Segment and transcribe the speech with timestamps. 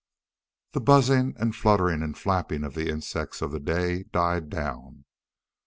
[0.71, 5.05] The buzzing and fluttering and flapping of the insects of the day died down.